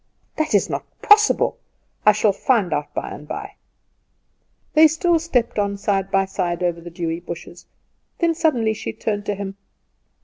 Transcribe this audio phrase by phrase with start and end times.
[0.37, 1.59] "That is not possible.
[2.07, 3.53] I shall find out by and by."
[4.73, 7.67] They still stepped on side by side over the dewy bushes.
[8.17, 9.57] Then suddenly she turned on him.